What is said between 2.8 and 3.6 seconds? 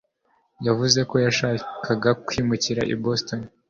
i boston